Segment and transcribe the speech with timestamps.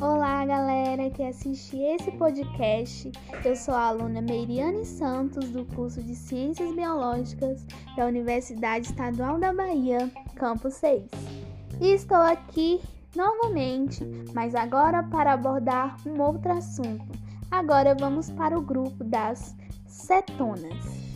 [0.00, 3.10] Olá, galera que assiste esse podcast.
[3.44, 7.66] Eu sou a aluna Meiriane Santos, do curso de Ciências Biológicas
[7.96, 11.02] da Universidade Estadual da Bahia, Campus 6.
[11.80, 12.80] E estou aqui
[13.16, 17.18] novamente, mas agora para abordar um outro assunto.
[17.50, 19.56] Agora vamos para o grupo das
[19.86, 21.07] cetonas.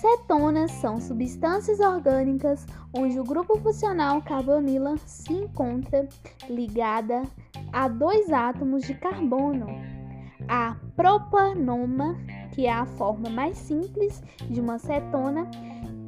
[0.00, 6.08] Cetonas são substâncias orgânicas onde o grupo funcional carbonila se encontra
[6.48, 7.22] ligada
[7.70, 9.66] a dois átomos de carbono.
[10.48, 12.16] A propanoma,
[12.52, 15.48] que é a forma mais simples de uma cetona,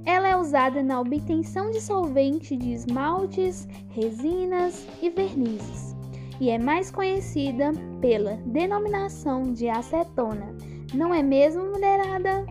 [0.06, 5.93] ela é usada na obtenção de solvente de esmaltes, resinas e vernizes
[6.40, 10.56] e é mais conhecida pela denominação de acetona.
[10.93, 12.45] Não é mesmo, mulherada?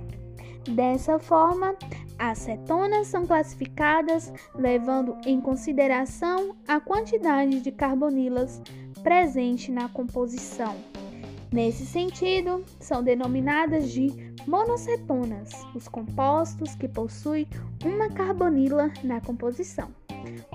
[0.69, 1.75] Dessa forma,
[2.19, 8.61] as cetonas são classificadas levando em consideração a quantidade de carbonilas
[9.01, 10.75] presente na composição.
[11.51, 14.09] Nesse sentido, são denominadas de
[14.47, 17.47] monocetonas os compostos que possuem
[17.83, 19.89] uma carbonila na composição.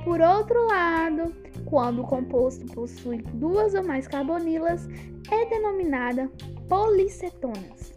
[0.04, 4.88] Por outro lado, quando o composto possui duas ou mais carbonilas,
[5.30, 6.30] é denominada
[6.68, 7.95] policetonas.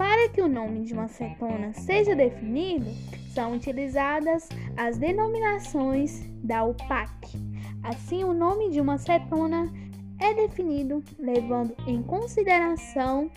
[0.00, 2.90] Para que o nome de uma cetona seja definido,
[3.34, 7.36] são utilizadas as denominações da UPAC.
[7.82, 9.70] Assim, o nome de uma cetona
[10.18, 13.30] é definido levando em consideração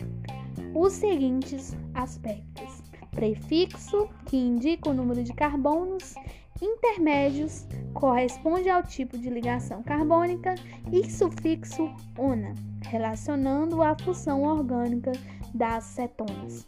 [0.74, 6.14] os seguintes aspectos: prefixo, que indica o número de carbonos,
[6.60, 10.54] intermédios, corresponde ao tipo de ligação carbônica,
[10.92, 15.12] e sufixo ona, relacionando a função orgânica
[15.54, 16.66] das cetonas.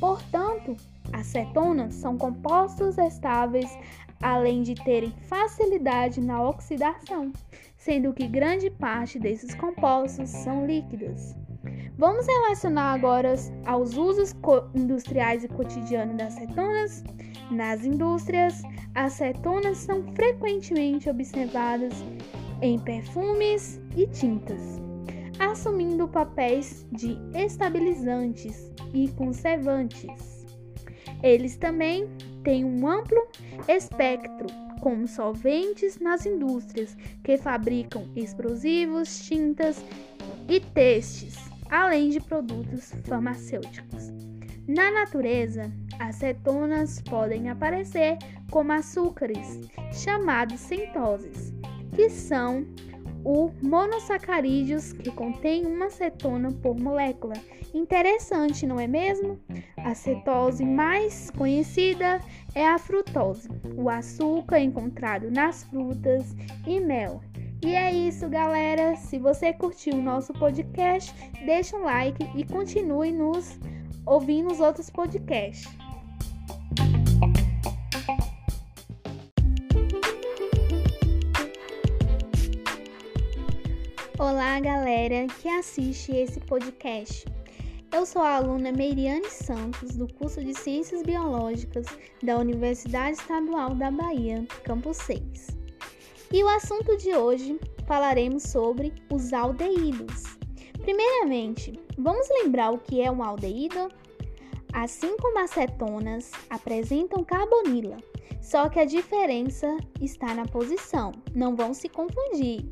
[0.00, 0.76] Portanto,
[1.12, 3.70] as cetonas são compostos estáveis,
[4.20, 7.32] além de terem facilidade na oxidação,
[7.76, 11.34] sendo que grande parte desses compostos são líquidos.
[11.98, 13.34] Vamos relacionar agora
[13.66, 14.34] aos usos
[14.74, 17.04] industriais e cotidianos das cetonas.
[17.50, 18.62] Nas indústrias,
[18.94, 21.92] as cetonas são frequentemente observadas
[22.60, 24.80] em perfumes e tintas
[25.38, 30.46] assumindo papéis de estabilizantes e conservantes.
[31.22, 32.08] Eles também
[32.44, 33.26] têm um amplo
[33.68, 34.46] espectro
[34.80, 39.84] como solventes nas indústrias que fabricam explosivos, tintas
[40.48, 41.36] e testes,
[41.72, 44.12] além de produtos farmacêuticos.
[44.68, 48.18] Na natureza, as cetonas podem aparecer
[48.50, 49.58] como açúcares,
[49.90, 51.54] chamados centoses,
[51.96, 52.66] que são
[53.24, 57.34] o monossacarídeos que contém uma cetona por molécula.
[57.72, 59.40] Interessante, não é mesmo?
[59.78, 62.20] A cetose mais conhecida
[62.54, 67.22] é a frutose, o açúcar encontrado nas frutas e mel.
[67.64, 68.96] E é isso, galera.
[68.96, 71.14] Se você curtiu o nosso podcast,
[71.46, 73.56] deixa um like e continue nos
[74.04, 75.70] ouvindo os outros podcasts.
[84.18, 87.24] Olá, galera que assiste esse podcast.
[87.92, 91.86] Eu sou a aluna Meiriane Santos, do curso de Ciências Biológicas
[92.24, 95.61] da Universidade Estadual da Bahia, Campus 6.
[96.32, 100.38] E o assunto de hoje falaremos sobre os aldeídos.
[100.80, 103.90] Primeiramente, vamos lembrar o que é um aldeído?
[104.72, 107.98] Assim como as cetonas apresentam carbonila,
[108.40, 112.64] só que a diferença está na posição, não vão se confundir.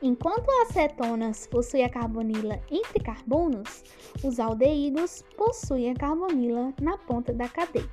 [0.00, 3.84] Enquanto as cetonas possuem a carbonila entre carbonos,
[4.24, 7.90] os aldeídos possuem a carbonila na ponta da cadeia.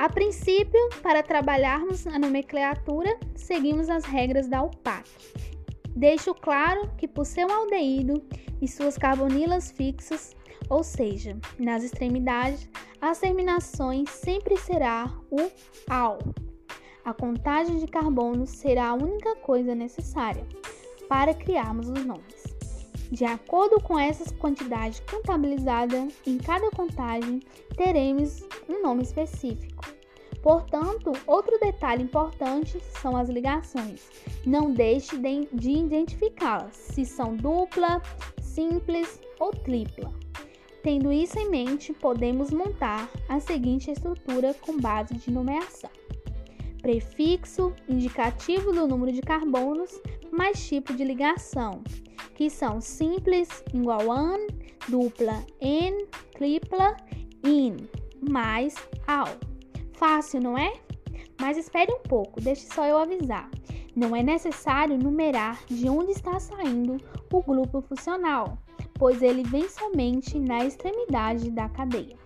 [0.00, 5.06] A princípio, para trabalharmos a nomenclatura, seguimos as regras da UPAC.
[5.94, 8.14] Deixo claro que por ser um aldeído
[8.62, 10.34] e suas carbonilas fixas,
[10.70, 12.66] ou seja, nas extremidades,
[12.98, 15.50] as terminações sempre será o
[15.86, 16.18] AL,
[17.04, 20.46] a contagem de carbonos será a única coisa necessária
[21.10, 22.39] para criarmos os nomes.
[23.10, 27.40] De acordo com essas quantidades contabilizadas em cada contagem,
[27.76, 29.84] teremos um nome específico.
[30.40, 34.08] Portanto, outro detalhe importante são as ligações.
[34.46, 35.18] Não deixe
[35.52, 38.00] de identificá-las, se são dupla,
[38.40, 40.12] simples ou tripla.
[40.82, 45.90] Tendo isso em mente, podemos montar a seguinte estrutura com base de nomeação
[46.80, 49.90] prefixo indicativo do número de carbonos
[50.32, 51.82] mais tipo de ligação,
[52.34, 54.38] que são simples igual an,
[54.88, 56.96] dupla n, tripla
[57.44, 57.76] in,
[58.28, 58.74] mais
[59.06, 59.28] ao.
[59.92, 60.72] Fácil, não é?
[61.40, 63.50] Mas espere um pouco, deixe só eu avisar.
[63.94, 66.96] Não é necessário numerar de onde está saindo
[67.32, 68.58] o grupo funcional,
[68.94, 72.16] pois ele vem somente na extremidade da cadeia.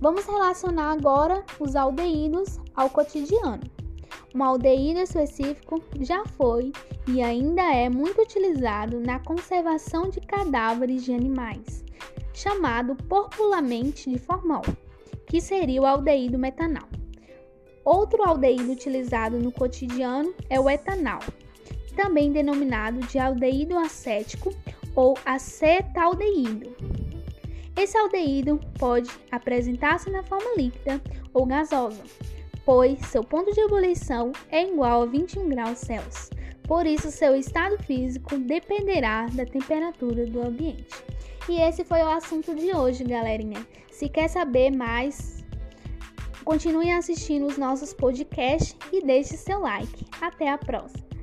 [0.00, 3.62] Vamos relacionar agora os aldeídos ao cotidiano.
[4.34, 6.72] Um aldeído específico já foi
[7.06, 11.84] e ainda é muito utilizado na conservação de cadáveres de animais,
[12.32, 14.62] chamado popularmente de formol,
[15.26, 16.88] que seria o aldeído metanal.
[17.84, 21.20] Outro aldeído utilizado no cotidiano é o etanal,
[21.94, 24.52] também denominado de aldeído acético
[24.96, 26.74] ou acetaldeído.
[27.76, 31.00] Esse aldeído pode apresentar-se na forma líquida
[31.32, 32.02] ou gasosa,
[32.64, 36.30] pois seu ponto de ebulição é igual a 21 graus Celsius.
[36.62, 41.04] Por isso, seu estado físico dependerá da temperatura do ambiente.
[41.48, 43.66] E esse foi o assunto de hoje, galerinha.
[43.90, 45.44] Se quer saber mais,
[46.42, 50.06] continue assistindo os nossos podcasts e deixe seu like.
[50.22, 51.13] Até a próxima!